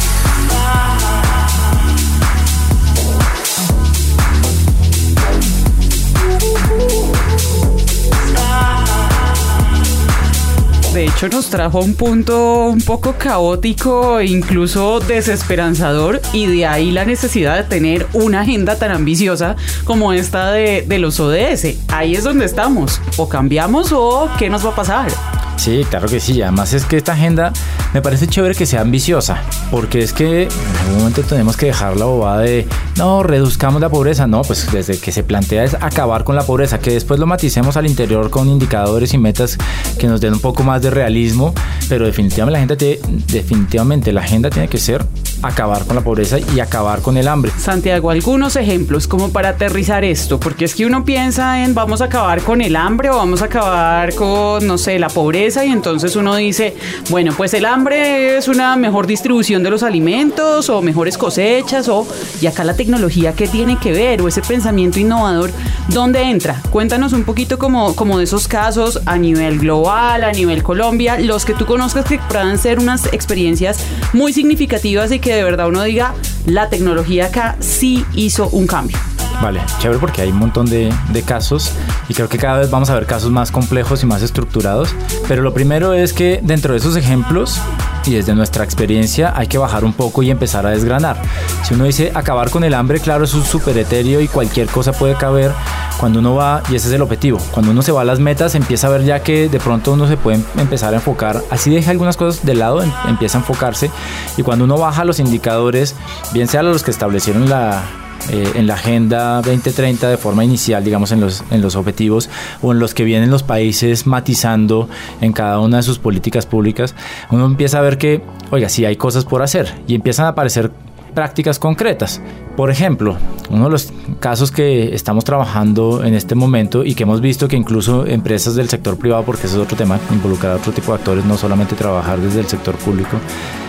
Hecho 11.16 11.28
nos 11.30 11.48
trajo 11.48 11.80
un 11.80 11.94
punto 11.94 12.66
un 12.66 12.82
poco 12.82 13.14
caótico 13.16 14.20
incluso 14.20 15.00
desesperanzador 15.00 16.20
y 16.34 16.44
de 16.44 16.66
ahí 16.66 16.90
la 16.90 17.06
necesidad 17.06 17.56
de 17.56 17.62
tener 17.62 18.06
una 18.12 18.42
agenda 18.42 18.76
tan 18.76 18.90
ambiciosa 18.90 19.56
como 19.84 20.12
esta 20.12 20.52
de, 20.52 20.84
de 20.86 20.98
los 20.98 21.18
ODS. 21.18 21.78
Ahí 21.88 22.14
es 22.14 22.24
donde 22.24 22.44
estamos. 22.44 23.00
O 23.16 23.30
cambiamos 23.30 23.92
o 23.92 24.28
qué 24.38 24.50
nos 24.50 24.66
va 24.66 24.70
a 24.70 24.76
pasar. 24.76 25.35
Sí, 25.56 25.84
claro 25.88 26.08
que 26.08 26.20
sí. 26.20 26.42
Además 26.42 26.72
es 26.72 26.84
que 26.84 26.96
esta 26.96 27.12
agenda 27.12 27.52
me 27.92 28.02
parece 28.02 28.26
chévere 28.26 28.54
que 28.54 28.66
sea 28.66 28.82
ambiciosa, 28.82 29.42
porque 29.70 30.00
es 30.00 30.12
que 30.12 30.44
en 30.44 30.76
algún 30.80 30.98
momento 30.98 31.22
tenemos 31.22 31.56
que 31.56 31.66
dejar 31.66 31.96
la 31.96 32.04
bobada 32.04 32.40
de, 32.40 32.66
no, 32.96 33.22
reduzcamos 33.22 33.80
la 33.80 33.88
pobreza. 33.88 34.26
No, 34.26 34.42
pues 34.42 34.70
desde 34.70 34.98
que 34.98 35.12
se 35.12 35.22
plantea 35.22 35.64
es 35.64 35.74
acabar 35.74 36.24
con 36.24 36.36
la 36.36 36.42
pobreza, 36.42 36.78
que 36.78 36.92
después 36.92 37.18
lo 37.18 37.26
maticemos 37.26 37.76
al 37.76 37.86
interior 37.86 38.30
con 38.30 38.48
indicadores 38.48 39.14
y 39.14 39.18
metas 39.18 39.58
que 39.98 40.06
nos 40.06 40.20
den 40.20 40.34
un 40.34 40.40
poco 40.40 40.62
más 40.62 40.82
de 40.82 40.90
realismo, 40.90 41.54
pero 41.88 42.06
definitivamente 42.06 42.52
la, 42.52 42.58
gente 42.58 43.00
definitivamente 43.32 44.12
la 44.12 44.20
agenda 44.20 44.50
tiene 44.50 44.68
que 44.68 44.78
ser 44.78 45.04
acabar 45.48 45.84
con 45.86 45.96
la 45.96 46.02
pobreza 46.02 46.38
y 46.38 46.60
acabar 46.60 47.02
con 47.02 47.16
el 47.16 47.28
hambre. 47.28 47.52
Santiago, 47.58 48.10
algunos 48.10 48.56
ejemplos 48.56 49.06
como 49.08 49.30
para 49.30 49.50
aterrizar 49.50 50.04
esto, 50.04 50.38
porque 50.40 50.64
es 50.64 50.74
que 50.74 50.86
uno 50.86 51.04
piensa 51.04 51.62
en 51.64 51.74
vamos 51.74 52.00
a 52.00 52.06
acabar 52.06 52.40
con 52.42 52.60
el 52.60 52.76
hambre 52.76 53.10
o 53.10 53.16
vamos 53.16 53.42
a 53.42 53.46
acabar 53.46 54.14
con, 54.14 54.66
no 54.66 54.78
sé, 54.78 54.98
la 54.98 55.08
pobreza 55.08 55.64
y 55.64 55.70
entonces 55.70 56.16
uno 56.16 56.34
dice, 56.36 56.76
bueno, 57.10 57.32
pues 57.36 57.54
el 57.54 57.64
hambre 57.64 58.36
es 58.36 58.48
una 58.48 58.76
mejor 58.76 59.06
distribución 59.06 59.62
de 59.62 59.70
los 59.70 59.82
alimentos 59.82 60.68
o 60.70 60.82
mejores 60.82 61.18
cosechas 61.18 61.88
o, 61.88 62.06
y 62.40 62.46
acá 62.46 62.64
la 62.64 62.74
tecnología, 62.74 63.32
¿qué 63.32 63.48
tiene 63.48 63.78
que 63.78 63.92
ver? 63.92 64.22
O 64.22 64.28
ese 64.28 64.42
pensamiento 64.42 64.98
innovador, 64.98 65.50
¿dónde 65.88 66.22
entra? 66.22 66.60
Cuéntanos 66.70 67.12
un 67.12 67.24
poquito 67.24 67.58
como, 67.58 67.94
como 67.94 68.18
de 68.18 68.24
esos 68.24 68.48
casos 68.48 69.00
a 69.06 69.16
nivel 69.18 69.58
global, 69.58 70.24
a 70.24 70.32
nivel 70.32 70.62
Colombia, 70.62 71.18
los 71.18 71.44
que 71.44 71.54
tú 71.54 71.66
conozcas 71.66 72.04
que 72.04 72.18
puedan 72.18 72.58
ser 72.58 72.78
unas 72.78 73.06
experiencias 73.12 73.78
muy 74.12 74.32
significativas 74.32 75.12
y 75.12 75.18
que 75.18 75.35
de 75.36 75.44
verdad 75.44 75.68
uno 75.68 75.82
diga, 75.82 76.14
la 76.46 76.68
tecnología 76.68 77.26
acá 77.26 77.56
sí 77.60 78.04
hizo 78.14 78.48
un 78.48 78.66
cambio. 78.66 78.98
Vale, 79.42 79.60
chévere 79.78 80.00
porque 80.00 80.22
hay 80.22 80.30
un 80.30 80.38
montón 80.38 80.66
de, 80.66 80.90
de, 81.10 81.22
casos 81.22 81.70
y 82.08 82.14
creo 82.14 82.28
que 82.28 82.38
cada 82.38 82.58
vez 82.58 82.70
vamos 82.70 82.88
a 82.88 82.94
ver 82.94 83.04
casos 83.04 83.30
más 83.30 83.50
complejos 83.50 84.02
y 84.02 84.06
más 84.06 84.22
estructurados. 84.22 84.94
Pero 85.28 85.42
lo 85.42 85.52
primero 85.52 85.92
es 85.92 86.14
que 86.14 86.40
dentro 86.42 86.72
de 86.72 86.78
esos 86.78 86.96
ejemplos 86.96 87.60
y 88.06 88.14
desde 88.14 88.34
nuestra 88.34 88.64
experiencia 88.64 89.34
hay 89.36 89.46
que 89.46 89.58
bajar 89.58 89.84
un 89.84 89.92
poco 89.92 90.22
y 90.22 90.30
empezar 90.30 90.66
a 90.66 90.70
desgranar. 90.70 91.20
Si 91.64 91.74
uno 91.74 91.84
dice 91.84 92.12
acabar 92.14 92.50
con 92.50 92.64
el 92.64 92.72
hambre, 92.72 93.00
claro, 93.00 93.24
es 93.24 93.34
un 93.34 93.44
súper 93.44 93.76
etéreo 93.76 94.20
y 94.20 94.28
cualquier 94.28 94.68
cosa 94.68 94.92
puede 94.92 95.16
caber 95.16 95.52
cuando 95.98 96.18
uno 96.18 96.34
va, 96.34 96.62
y 96.70 96.74
ese 96.74 96.88
es 96.88 96.94
el 96.94 97.02
objetivo, 97.02 97.38
cuando 97.52 97.72
uno 97.72 97.82
se 97.82 97.92
va 97.92 98.02
a 98.02 98.04
las 98.04 98.18
metas 98.18 98.54
empieza 98.54 98.86
a 98.86 98.90
ver 98.90 99.04
ya 99.04 99.22
que 99.22 99.48
de 99.48 99.58
pronto 99.58 99.92
uno 99.92 100.06
se 100.06 100.16
puede 100.16 100.40
empezar 100.58 100.92
a 100.92 100.96
enfocar, 100.96 101.42
así 101.50 101.70
deja 101.70 101.90
algunas 101.90 102.16
cosas 102.16 102.44
de 102.44 102.54
lado, 102.54 102.82
em, 102.82 102.90
empieza 103.08 103.38
a 103.38 103.40
enfocarse 103.40 103.90
y 104.36 104.42
cuando 104.42 104.64
uno 104.64 104.78
baja 104.78 105.04
los 105.04 105.20
indicadores, 105.20 105.94
bien 106.32 106.48
sea 106.48 106.62
los 106.62 106.82
que 106.82 106.90
establecieron 106.90 107.48
la, 107.48 107.82
eh, 108.30 108.52
en 108.56 108.66
la 108.66 108.74
Agenda 108.74 109.40
2030 109.42 110.08
de 110.08 110.16
forma 110.16 110.44
inicial, 110.44 110.82
digamos, 110.82 111.12
en 111.12 111.20
los, 111.20 111.44
en 111.50 111.62
los 111.62 111.76
objetivos 111.76 112.28
o 112.60 112.72
en 112.72 112.80
los 112.80 112.92
que 112.92 113.04
vienen 113.04 113.30
los 113.30 113.44
países 113.44 114.06
matizando 114.06 114.88
en 115.20 115.32
cada 115.32 115.60
una 115.60 115.76
de 115.76 115.82
sus 115.84 115.98
políticas 115.98 116.44
públicas, 116.44 116.94
uno 117.30 117.46
empieza 117.46 117.78
a 117.78 117.82
ver 117.82 117.98
que, 117.98 118.22
oiga, 118.50 118.68
sí 118.68 118.84
hay 118.84 118.96
cosas 118.96 119.24
por 119.24 119.42
hacer 119.42 119.72
y 119.86 119.94
empiezan 119.94 120.26
a 120.26 120.30
aparecer 120.30 120.72
prácticas 121.16 121.58
concretas. 121.58 122.20
Por 122.56 122.70
ejemplo, 122.70 123.16
uno 123.50 123.64
de 123.64 123.70
los 123.70 123.90
casos 124.20 124.52
que 124.52 124.94
estamos 124.94 125.24
trabajando 125.24 126.04
en 126.04 126.14
este 126.14 126.34
momento 126.34 126.84
y 126.84 126.94
que 126.94 127.04
hemos 127.04 127.22
visto 127.22 127.48
que 127.48 127.56
incluso 127.56 128.06
empresas 128.06 128.54
del 128.54 128.68
sector 128.68 128.98
privado, 128.98 129.24
porque 129.24 129.46
ese 129.46 129.56
es 129.56 129.62
otro 129.62 129.78
tema, 129.78 129.98
involucrar 130.12 130.52
a 130.52 130.56
otro 130.56 130.72
tipo 130.72 130.92
de 130.92 130.98
actores, 130.98 131.24
no 131.24 131.38
solamente 131.38 131.74
trabajar 131.74 132.20
desde 132.20 132.40
el 132.40 132.46
sector 132.46 132.76
público, 132.76 133.16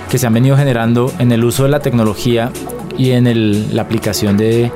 que 0.09 0.17
se 0.17 0.27
han 0.27 0.33
venido 0.33 0.57
generando 0.57 1.11
en 1.19 1.31
el 1.31 1.43
uso 1.45 1.63
de 1.63 1.69
la 1.69 1.79
tecnología 1.79 2.51
y 2.97 3.11
en 3.11 3.73
la 3.73 3.81
aplicación 3.81 4.35
de, 4.35 4.69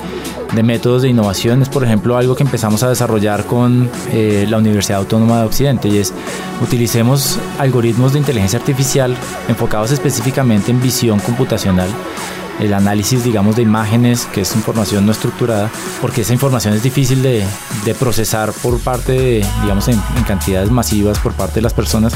métodos 0.63 1.01
de 1.01 1.09
innovación 1.09 1.61
es, 1.61 1.67
por 1.67 1.83
ejemplo, 1.83 2.15
algo 2.15 2.37
que 2.37 2.43
empezamos 2.43 2.83
a 2.83 2.89
desarrollar 2.89 3.45
con 3.45 3.89
eh, 4.13 4.45
la 4.47 4.57
Universidad 4.57 4.99
Autónoma 4.99 5.39
de 5.39 5.45
Occidente 5.45 5.89
y 5.89 5.97
es 5.97 6.13
utilicemos 6.61 7.37
algoritmos 7.59 8.13
de 8.13 8.19
inteligencia 8.19 8.59
artificial 8.59 9.13
enfocados 9.49 9.91
específicamente 9.91 10.71
en 10.71 10.81
visión 10.81 11.19
computacional 11.19 11.89
el 12.61 12.73
análisis, 12.75 13.23
digamos, 13.23 13.55
de 13.55 13.63
imágenes, 13.63 14.27
que 14.31 14.41
es 14.41 14.55
información 14.55 15.05
no 15.05 15.11
estructurada, 15.11 15.69
porque 15.99 16.21
esa 16.21 16.31
información 16.31 16.75
es 16.75 16.83
difícil 16.83 17.21
de, 17.23 17.43
procesar 17.99 18.53
por 18.53 18.79
parte 18.79 19.11
de, 19.11 19.45
digamos, 19.61 19.87
en, 19.87 19.99
cantidades 20.27 20.69
masivas 20.69 21.19
por 21.19 21.33
parte 21.33 21.55
de 21.55 21.63
las 21.63 21.73
personas, 21.73 22.13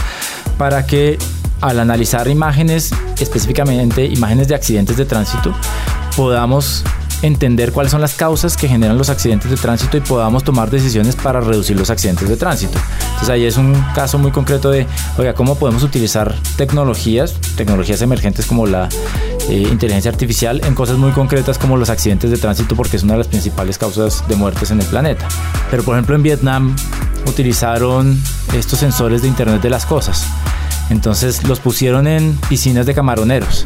para 0.58 0.86
que 0.86 1.18
al 1.62 1.80
analizar 1.80 2.28
imágenes, 2.28 2.92
específicamente 3.20 4.06
imágenes 4.06 4.48
de 4.48 4.56
accidentes 4.56 4.98
de 4.98 5.06
tránsito, 5.06 5.54
podamos 6.16 6.84
entender 7.22 7.72
cuáles 7.72 7.92
son 7.92 8.02
las 8.02 8.14
causas 8.14 8.56
que 8.56 8.68
generan 8.68 8.98
los 8.98 9.10
accidentes 9.10 9.50
de 9.50 9.58
tránsito 9.58 9.98
y 9.98 10.02
podamos 10.02 10.44
tomar 10.44 10.70
decisiones 10.70 11.16
para 11.16 11.42
reducir 11.42 11.78
los 11.78 11.90
accidentes 11.90 12.30
de 12.30 12.38
tránsito. 12.38 12.78
Entonces 13.06 13.30
ahí 13.30 13.46
es 13.46 13.58
un 13.58 13.74
caso 13.96 14.20
muy 14.20 14.32
concreto 14.32 14.70
de, 14.70 14.86
oiga, 15.18 15.34
cómo 15.34 15.56
podemos 15.56 15.82
utilizar 15.82 16.36
tecnologías, 16.56 17.34
tecnologías 17.56 18.02
emergentes 18.02 18.46
como 18.46 18.68
la 18.68 18.90
eh, 19.50 19.68
inteligencia 19.72 20.12
artificial 20.12 20.62
en 20.66 20.76
cosas 20.76 20.98
muy 20.98 21.12
concretas 21.12 21.58
como 21.58 21.78
los 21.78 21.90
accidentes 21.90 22.32
de 22.32 22.38
tránsito 22.38 22.76
porque 22.76 22.98
es 22.98 23.04
una 23.04 23.14
de 23.14 23.20
las 23.20 23.28
principales 23.28 23.78
causas 23.78 24.28
de 24.28 24.36
muertes 24.36 24.72
en 24.72 24.80
el 24.80 24.88
planeta. 24.88 25.28
Pero 25.70 25.84
por 25.84 25.96
ejemplo 25.96 26.16
en 26.16 26.24
Vietnam 26.24 26.76
utilizaron 27.28 28.22
estos 28.54 28.80
sensores 28.80 29.22
de 29.22 29.28
Internet 29.28 29.62
de 29.62 29.70
las 29.70 29.86
Cosas. 29.86 30.26
Entonces 30.90 31.44
los 31.44 31.60
pusieron 31.60 32.08
en 32.08 32.36
piscinas 32.48 32.86
de 32.86 32.94
camaroneros 32.94 33.66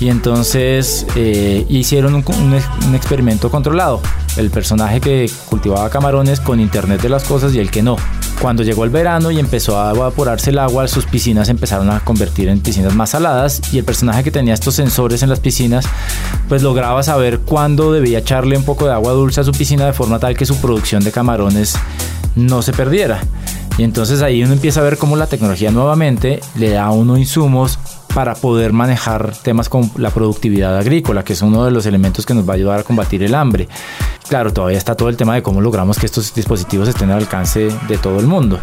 y 0.00 0.08
entonces 0.08 1.06
eh, 1.16 1.64
hicieron 1.68 2.14
un, 2.14 2.94
experimento 2.94 3.50
controlado. 3.50 4.00
El 4.36 4.50
personaje 4.50 5.00
que 5.00 5.30
cultivaba 5.48 5.88
camarones 5.88 6.40
con 6.40 6.60
internet 6.60 7.00
de 7.00 7.08
las 7.08 7.24
cosas 7.24 7.54
y 7.54 7.58
el 7.58 7.70
que 7.70 7.82
no. 7.82 7.96
Cuando 8.40 8.62
llegó 8.62 8.84
el 8.84 8.90
verano 8.90 9.30
y 9.30 9.38
empezó 9.38 9.80
a 9.80 9.92
evaporarse 9.92 10.50
el 10.50 10.58
agua, 10.58 10.86
sus 10.88 11.06
piscinas 11.06 11.48
empezaron 11.48 11.90
a 11.90 12.00
convertir 12.00 12.48
en 12.48 12.60
piscinas 12.60 12.94
más 12.94 13.10
saladas 13.10 13.60
y 13.72 13.78
el 13.78 13.84
personaje 13.84 14.22
que 14.22 14.30
tenía 14.30 14.54
estos 14.54 14.74
sensores 14.74 15.22
en 15.22 15.30
las 15.30 15.40
piscinas 15.40 15.86
pues 16.48 16.62
lograba 16.62 17.02
saber 17.02 17.40
cuándo 17.40 17.92
debía 17.92 18.18
echarle 18.18 18.56
un 18.56 18.64
poco 18.64 18.86
de 18.86 18.92
agua 18.92 19.12
dulce 19.12 19.40
a 19.40 19.44
su 19.44 19.52
piscina 19.52 19.86
de 19.86 19.92
forma 19.92 20.18
tal 20.18 20.36
que 20.36 20.46
su 20.46 20.56
producción 20.60 21.02
de 21.02 21.12
camarones 21.12 21.76
no 22.36 22.62
se 22.62 22.72
perdiera. 22.72 23.20
Y 23.78 23.82
entonces 23.82 24.22
ahí 24.22 24.42
uno 24.42 24.52
empieza 24.52 24.80
a 24.80 24.84
ver 24.84 24.96
cómo 24.96 25.16
la 25.16 25.26
tecnología 25.26 25.70
nuevamente 25.70 26.40
le 26.56 26.70
da 26.70 26.84
a 26.84 26.90
uno 26.92 27.16
insumos 27.16 27.78
para 28.16 28.34
poder 28.34 28.72
manejar 28.72 29.36
temas 29.42 29.68
como 29.68 29.90
la 29.98 30.08
productividad 30.08 30.74
agrícola, 30.78 31.22
que 31.22 31.34
es 31.34 31.42
uno 31.42 31.66
de 31.66 31.70
los 31.70 31.84
elementos 31.84 32.24
que 32.24 32.32
nos 32.32 32.48
va 32.48 32.54
a 32.54 32.56
ayudar 32.56 32.80
a 32.80 32.82
combatir 32.82 33.22
el 33.22 33.34
hambre. 33.34 33.68
Claro, 34.30 34.54
todavía 34.54 34.78
está 34.78 34.94
todo 34.94 35.10
el 35.10 35.18
tema 35.18 35.34
de 35.34 35.42
cómo 35.42 35.60
logramos 35.60 35.98
que 35.98 36.06
estos 36.06 36.32
dispositivos 36.34 36.88
estén 36.88 37.10
al 37.10 37.18
alcance 37.18 37.68
de 37.86 37.98
todo 37.98 38.18
el 38.18 38.26
mundo. 38.26 38.58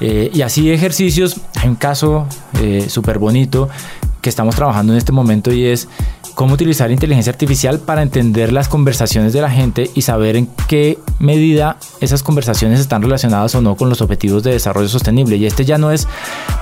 Eh, 0.00 0.30
y 0.34 0.42
así 0.42 0.70
ejercicios, 0.70 1.40
hay 1.54 1.70
un 1.70 1.76
caso 1.76 2.26
eh, 2.60 2.84
súper 2.90 3.18
bonito 3.18 3.70
que 4.24 4.30
estamos 4.30 4.56
trabajando 4.56 4.94
en 4.94 4.96
este 4.96 5.12
momento 5.12 5.52
y 5.52 5.66
es 5.66 5.86
cómo 6.34 6.54
utilizar 6.54 6.90
inteligencia 6.90 7.30
artificial 7.30 7.78
para 7.78 8.00
entender 8.00 8.54
las 8.54 8.68
conversaciones 8.68 9.34
de 9.34 9.42
la 9.42 9.50
gente 9.50 9.90
y 9.94 10.00
saber 10.00 10.36
en 10.36 10.48
qué 10.66 10.98
medida 11.18 11.76
esas 12.00 12.22
conversaciones 12.22 12.80
están 12.80 13.02
relacionadas 13.02 13.54
o 13.54 13.60
no 13.60 13.76
con 13.76 13.90
los 13.90 14.00
objetivos 14.00 14.42
de 14.42 14.52
desarrollo 14.52 14.88
sostenible. 14.88 15.36
Y 15.36 15.44
este 15.44 15.66
ya 15.66 15.76
no 15.76 15.90
es 15.90 16.08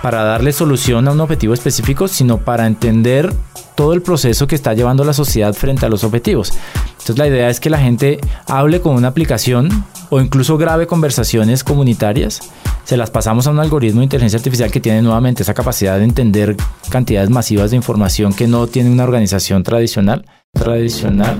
para 0.02 0.24
darle 0.24 0.52
solución 0.52 1.06
a 1.06 1.12
un 1.12 1.20
objetivo 1.20 1.54
específico, 1.54 2.08
sino 2.08 2.38
para 2.38 2.66
entender 2.66 3.32
todo 3.74 3.92
el 3.92 4.02
proceso 4.02 4.46
que 4.46 4.54
está 4.54 4.74
llevando 4.74 5.04
la 5.04 5.12
sociedad 5.12 5.52
frente 5.54 5.86
a 5.86 5.88
los 5.88 6.04
objetivos. 6.04 6.52
Entonces 6.90 7.18
la 7.18 7.28
idea 7.28 7.50
es 7.50 7.60
que 7.60 7.70
la 7.70 7.78
gente 7.78 8.20
hable 8.46 8.80
con 8.80 8.94
una 8.94 9.08
aplicación 9.08 9.84
o 10.10 10.20
incluso 10.20 10.58
grabe 10.58 10.86
conversaciones 10.86 11.64
comunitarias, 11.64 12.40
se 12.84 12.96
las 12.96 13.10
pasamos 13.10 13.46
a 13.46 13.50
un 13.50 13.60
algoritmo 13.60 14.00
de 14.00 14.04
inteligencia 14.04 14.36
artificial 14.36 14.70
que 14.70 14.80
tiene 14.80 15.02
nuevamente 15.02 15.42
esa 15.42 15.54
capacidad 15.54 15.98
de 15.98 16.04
entender 16.04 16.56
cantidades 16.90 17.30
masivas 17.30 17.70
de 17.70 17.76
información 17.76 18.34
que 18.34 18.46
no 18.46 18.66
tiene 18.66 18.90
una 18.90 19.04
organización 19.04 19.62
tradicional. 19.62 20.24
Tradicional. 20.52 21.38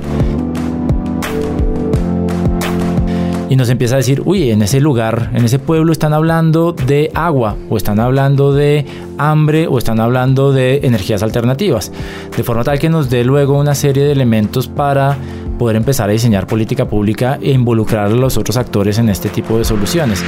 Y 3.53 3.57
nos 3.57 3.69
empieza 3.69 3.97
a 3.97 3.99
decir, 3.99 4.23
uy, 4.25 4.51
en 4.51 4.63
ese 4.63 4.81
lugar, 4.81 5.31
en 5.35 5.45
ese 5.45 5.59
pueblo 5.59 5.93
están 5.93 6.15
hablando 6.15 6.73
de 6.73 7.11
agua, 7.13 7.55
o 7.69 7.77
están 7.77 8.01
hablando 8.01 8.55
de 8.55 8.87
hambre, 9.19 9.67
o 9.67 9.77
están 9.77 10.01
hablando 10.01 10.53
de 10.53 10.81
energías 10.85 11.23
alternativas, 11.23 11.93
de 12.35 12.45
forma 12.45 12.65
tal 12.65 12.79
que 12.79 12.89
nos 12.89 13.11
dé 13.11 13.25
luego 13.25 13.59
una 13.59 13.75
serie 13.75 14.05
de 14.05 14.13
elementos 14.13 14.69
para 14.69 15.19
poder 15.59 15.77
empezar 15.77 16.09
a 16.09 16.15
diseñar 16.15 16.47
política 16.47 16.89
pública 16.89 17.39
e 17.43 17.51
involucrar 17.51 18.07
a 18.07 18.09
los 18.09 18.39
otros 18.39 18.57
actores 18.57 18.97
en 18.97 19.11
este 19.11 19.29
tipo 19.29 19.59
de 19.59 19.67
soluciones. 19.67 20.25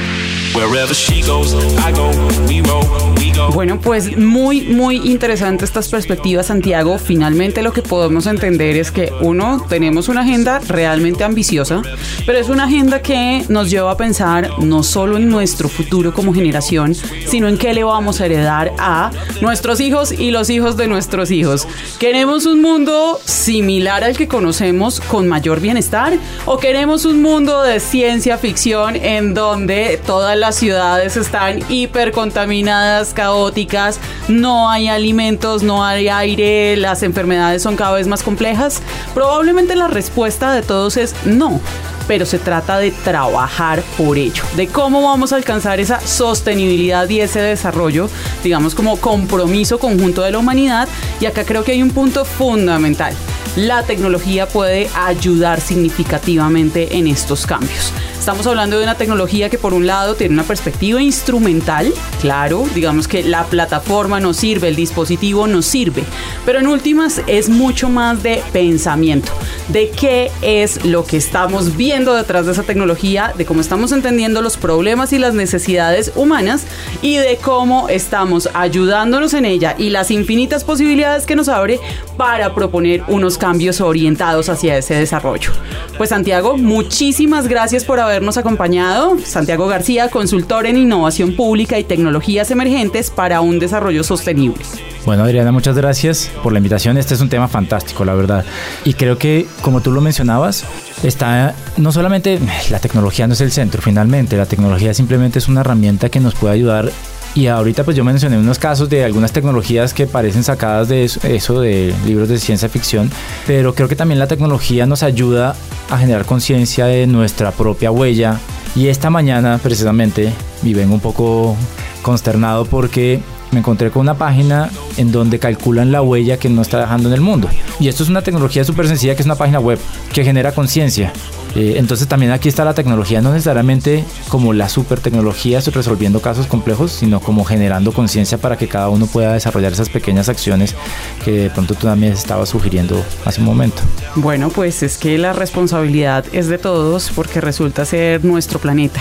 Bueno, 3.53 3.79
pues 3.79 4.17
muy, 4.17 4.61
muy 4.61 4.97
interesante 4.97 5.65
estas 5.65 5.89
perspectivas, 5.89 6.47
Santiago. 6.47 6.97
Finalmente 6.97 7.61
lo 7.61 7.73
que 7.73 7.81
podemos 7.81 8.25
entender 8.27 8.77
es 8.77 8.91
que 8.91 9.11
uno, 9.21 9.65
tenemos 9.67 10.07
una 10.07 10.21
agenda 10.21 10.59
realmente 10.59 11.23
ambiciosa, 11.23 11.81
pero 12.25 12.39
es 12.39 12.49
una 12.49 12.65
agenda 12.65 13.01
que 13.01 13.43
nos 13.49 13.69
lleva 13.69 13.91
a 13.91 13.97
pensar 13.97 14.49
no 14.59 14.83
solo 14.83 15.17
en 15.17 15.29
nuestro 15.29 15.69
futuro 15.69 16.13
como 16.13 16.33
generación, 16.33 16.95
sino 16.95 17.47
en 17.47 17.57
qué 17.57 17.73
le 17.73 17.83
vamos 17.83 18.21
a 18.21 18.25
heredar 18.25 18.73
a 18.77 19.11
nuestros 19.41 19.79
hijos 19.79 20.11
y 20.11 20.31
los 20.31 20.49
hijos 20.49 20.77
de 20.77 20.87
nuestros 20.87 21.31
hijos. 21.31 21.67
¿Queremos 21.99 22.45
un 22.45 22.61
mundo 22.61 23.19
similar 23.25 24.03
al 24.03 24.17
que 24.17 24.27
conocemos 24.27 24.99
con 24.99 25.27
mayor 25.27 25.59
bienestar 25.59 26.13
o 26.45 26.57
queremos 26.57 27.05
un 27.05 27.21
mundo 27.21 27.61
de 27.61 27.79
ciencia 27.79 28.37
ficción 28.37 28.95
en 28.95 29.33
donde 29.33 29.99
todas 30.05 30.37
las 30.45 30.57
ciudades 30.57 31.17
están 31.17 31.59
hipercontaminadas, 31.69 33.15
caóticas, 33.15 33.99
no 34.27 34.69
hay 34.69 34.87
alimentos, 34.87 35.63
no 35.63 35.83
hay 35.83 36.07
aire, 36.07 36.77
las 36.77 37.01
enfermedades 37.01 37.63
son 37.63 37.75
cada 37.75 37.93
vez 37.93 38.05
más 38.05 38.21
complejas? 38.21 38.83
Probablemente 39.15 39.75
la 39.75 39.87
respuesta 39.87 40.53
de 40.53 40.61
todos 40.61 40.97
es 40.97 41.15
no 41.25 41.59
pero 42.07 42.27
se 42.27 42.37
trata 42.37 42.77
de 42.77 42.91
trabajar 42.91 43.81
por 43.97 44.19
ello, 44.19 44.43
de 44.55 44.67
cómo 44.67 45.01
vamos 45.01 45.33
a 45.33 45.37
alcanzar 45.37 45.79
esa 45.79 45.99
sostenibilidad 45.99 47.09
y 47.09 47.21
ese 47.21 47.41
desarrollo, 47.41 48.07
digamos 48.43 48.75
como 48.75 48.97
compromiso 48.97 49.79
conjunto 49.79 50.21
de 50.21 50.29
la 50.29 50.37
humanidad. 50.37 50.87
Y 51.19 51.25
acá 51.25 51.43
creo 51.43 51.63
que 51.63 51.71
hay 51.71 51.81
un 51.81 51.89
punto 51.89 52.23
fundamental 52.23 53.15
la 53.55 53.83
tecnología 53.83 54.47
puede 54.47 54.89
ayudar 54.95 55.61
significativamente 55.61 56.97
en 56.97 57.07
estos 57.07 57.45
cambios. 57.47 57.93
Estamos 58.19 58.47
hablando 58.47 58.79
de 58.79 58.83
una 58.83 58.95
tecnología 58.95 59.49
que 59.49 59.59
por 59.59 59.73
un 59.73 59.85
lado 59.85 60.15
tiene 60.15 60.33
una 60.33 60.43
perspectiva 60.43 61.01
instrumental, 61.01 61.93
claro, 62.21 62.67
digamos 62.73 63.07
que 63.07 63.23
la 63.23 63.43
plataforma 63.43 64.19
nos 64.19 64.37
sirve, 64.37 64.67
el 64.67 64.75
dispositivo 64.75 65.45
nos 65.45 65.67
sirve, 65.67 66.03
pero 66.43 66.59
en 66.59 66.65
últimas 66.65 67.21
es 67.27 67.49
mucho 67.49 67.87
más 67.87 68.23
de 68.23 68.41
pensamiento, 68.51 69.31
de 69.67 69.91
qué 69.91 70.31
es 70.41 70.85
lo 70.85 71.05
que 71.05 71.17
estamos 71.17 71.77
viendo 71.77 72.15
detrás 72.15 72.47
de 72.47 72.53
esa 72.53 72.63
tecnología, 72.63 73.31
de 73.37 73.45
cómo 73.45 73.61
estamos 73.61 73.91
entendiendo 73.91 74.41
los 74.41 74.57
problemas 74.57 75.13
y 75.13 75.19
las 75.19 75.35
necesidades 75.35 76.11
humanas 76.15 76.65
y 77.03 77.17
de 77.17 77.37
cómo 77.37 77.89
estamos 77.89 78.49
ayudándonos 78.55 79.35
en 79.35 79.45
ella 79.45 79.75
y 79.77 79.91
las 79.91 80.09
infinitas 80.09 80.63
posibilidades 80.63 81.27
que 81.27 81.35
nos 81.35 81.47
abre 81.47 81.79
para 82.17 82.55
proponer 82.55 83.03
unos 83.07 83.37
cambios 83.37 83.81
orientados 83.81 84.49
hacia 84.49 84.77
ese 84.77 84.95
desarrollo. 84.95 85.51
Pues 85.97 86.09
Santiago, 86.09 86.57
muchísimas 86.57 87.47
gracias 87.47 87.83
por 87.83 87.99
habernos 88.05 88.37
acompañado. 88.37 89.17
Santiago 89.23 89.67
García, 89.67 90.09
consultor 90.09 90.65
en 90.65 90.77
innovación 90.77 91.35
pública 91.35 91.77
y 91.79 91.83
tecnologías 91.83 92.51
emergentes 92.51 93.11
para 93.11 93.41
un 93.41 93.59
desarrollo 93.59 94.03
sostenible. 94.03 94.63
Bueno, 95.05 95.23
Adriana, 95.23 95.51
muchas 95.51 95.75
gracias 95.75 96.31
por 96.41 96.51
la 96.51 96.59
invitación. 96.59 96.97
Este 96.97 97.13
es 97.13 97.21
un 97.21 97.29
tema 97.29 97.47
fantástico, 97.47 98.05
la 98.05 98.15
verdad. 98.15 98.43
Y 98.85 98.93
creo 98.93 99.17
que, 99.17 99.45
como 99.61 99.81
tú 99.81 99.91
lo 99.91 100.01
mencionabas, 100.01 100.65
está 101.03 101.53
no 101.77 101.91
solamente 101.91 102.39
la 102.71 102.79
tecnología 102.79 103.27
no 103.27 103.33
es 103.33 103.41
el 103.41 103.51
centro, 103.51 103.81
finalmente, 103.81 104.37
la 104.37 104.45
tecnología 104.45 104.93
simplemente 104.93 105.39
es 105.39 105.47
una 105.47 105.61
herramienta 105.61 106.09
que 106.09 106.19
nos 106.19 106.33
puede 106.33 106.55
ayudar 106.55 106.91
y 107.35 107.47
ahorita 107.47 107.83
pues 107.83 107.97
yo 107.97 108.03
mencioné 108.05 108.37
unos 108.37 108.57
casos 108.57 108.89
de 108.89 109.03
algunas 109.03 109.33
tecnologías 109.33 109.93
que 109.93 110.07
parecen 110.07 110.43
sacadas 110.43 110.87
de 110.87 111.03
eso, 111.03 111.59
de 111.59 111.93
libros 112.05 112.29
de 112.29 112.39
ciencia 112.39 112.69
ficción, 112.69 113.11
pero 113.45 113.75
creo 113.75 113.89
que 113.89 113.97
también 113.97 114.19
la 114.19 114.27
tecnología 114.27 114.85
nos 114.85 115.03
ayuda 115.03 115.53
a 115.89 115.97
generar 115.97 116.25
conciencia 116.25 116.85
de 116.85 117.05
nuestra 117.07 117.51
propia 117.51 117.91
huella. 117.91 118.39
Y 118.73 118.87
esta 118.87 119.09
mañana 119.09 119.59
precisamente, 119.61 120.33
y 120.63 120.73
vengo 120.73 120.93
un 120.93 121.01
poco 121.01 121.57
consternado 122.01 122.65
porque 122.65 123.19
me 123.51 123.59
encontré 123.59 123.91
con 123.91 124.01
una 124.01 124.15
página 124.15 124.69
en 124.95 125.11
donde 125.11 125.37
calculan 125.37 125.91
la 125.91 126.01
huella 126.01 126.37
que 126.37 126.49
no 126.49 126.61
está 126.61 126.79
dejando 126.79 127.09
en 127.09 127.15
el 127.15 127.21
mundo. 127.21 127.49
Y 127.81 127.89
esto 127.89 128.03
es 128.03 128.09
una 128.09 128.21
tecnología 128.21 128.63
súper 128.63 128.87
sencilla 128.87 129.13
que 129.13 129.21
es 129.21 129.25
una 129.25 129.35
página 129.35 129.59
web 129.59 129.77
que 130.13 130.23
genera 130.23 130.53
conciencia. 130.53 131.11
Eh, 131.55 131.75
entonces 131.77 132.07
también 132.07 132.31
aquí 132.31 132.49
está 132.49 132.65
la 132.65 132.73
tecnología, 132.73 133.21
no 133.21 133.31
necesariamente 133.31 134.03
como 134.29 134.53
la 134.53 134.67
super 134.69 134.99
tecnología 134.99 135.59
resolviendo 135.73 136.19
casos 136.19 136.47
complejos, 136.47 136.91
sino 136.91 137.19
como 137.19 137.45
generando 137.45 137.91
conciencia 137.91 138.37
para 138.37 138.57
que 138.57 138.67
cada 138.67 138.89
uno 138.89 139.07
pueda 139.07 139.33
desarrollar 139.33 139.71
esas 139.71 139.89
pequeñas 139.89 140.29
acciones 140.29 140.75
que 141.23 141.31
de 141.31 141.49
pronto 141.49 141.73
tú 141.75 141.87
también 141.87 142.13
estabas 142.13 142.49
sugiriendo 142.49 143.03
hace 143.23 143.39
un 143.39 143.45
momento. 143.45 143.81
Bueno, 144.15 144.49
pues 144.49 144.83
es 144.83 144.97
que 144.97 145.17
la 145.17 145.33
responsabilidad 145.33 146.25
es 146.33 146.47
de 146.47 146.57
todos 146.57 147.11
porque 147.15 147.41
resulta 147.41 147.85
ser 147.85 148.25
nuestro 148.25 148.59
planeta 148.59 148.99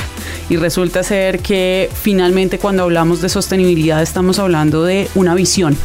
y 0.49 0.57
resulta 0.57 1.03
ser 1.03 1.41
que 1.41 1.91
finalmente 1.93 2.59
cuando 2.59 2.85
hablamos 2.85 3.21
de 3.21 3.29
sostenibilidad 3.29 4.03
estamos 4.03 4.39
hablando 4.39 4.85
de 4.85 5.09
una 5.15 5.35
visión 5.35 5.77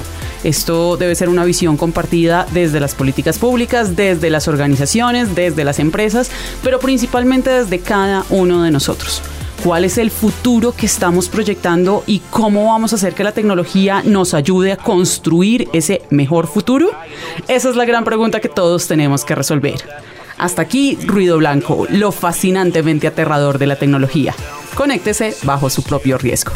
esto 0.44 0.98
debe 0.98 1.16
ser 1.16 1.30
una 1.30 1.46
visión 1.46 1.78
compartida 1.78 2.46
desde 2.52 2.80
las 2.80 2.96
políticas 2.96 3.38
públicas, 3.38 3.96
desde 3.96 4.30
las 4.30 4.48
organizaciones, 4.48 5.36
desde 5.36 5.64
las 5.64 5.80
empresas, 5.80 6.32
pero 6.64 6.80
principalmente 6.80 7.50
desde 7.50 7.80
cada 7.80 8.26
uno 8.30 8.64
de 8.64 8.72
nosotros 8.72 9.22
cuál 9.64 9.84
es 9.86 9.98
el 9.98 10.10
futuro 10.12 10.72
que 10.72 10.86
estamos 10.86 11.30
proyectando 11.30 12.04
y 12.08 12.20
cómo 12.30 12.66
vamos 12.66 12.94
a 12.94 12.96
hacer 12.96 13.14
que 13.14 13.24
la 13.24 13.34
tecnología 13.34 14.02
nos 14.06 14.34
ayude 14.34 14.72
a 14.72 14.78
construir 14.78 15.68
ese 15.74 16.02
mejor 16.10 16.48
futuro? 16.48 16.92
Esa 17.48 17.70
es 17.70 17.76
la 17.76 17.86
gran 17.86 18.04
pregunta 18.04 18.40
que 18.40 18.50
todos 18.50 18.88
tenemos 18.88 19.26
que 19.26 19.36
resolver. 19.36 19.76
Hasta 20.38 20.62
aquí, 20.62 20.98
Ruido 21.06 21.38
Blanco, 21.38 21.86
lo 21.90 22.12
fascinantemente 22.12 23.08
aterrador 23.08 23.58
de 23.60 23.68
la 23.68 23.76
tecnología. 23.76 24.34
Conéctese 24.76 25.36
bajo 25.44 25.70
su 25.70 25.84
propio 25.84 26.18
riesgo. 26.18 26.54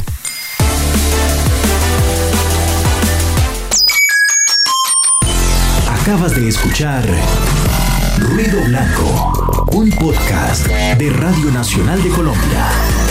Acabas 6.03 6.35
de 6.35 6.49
escuchar 6.49 7.05
Ruido 8.17 8.61
Blanco, 8.65 9.69
un 9.71 9.89
podcast 9.89 10.67
de 10.67 11.09
Radio 11.09 11.49
Nacional 11.49 12.03
de 12.03 12.09
Colombia. 12.09 13.02